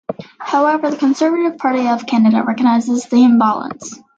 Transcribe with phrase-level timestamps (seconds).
[0.39, 3.99] However, the Conservative Party of Canada recognizes the imbalance.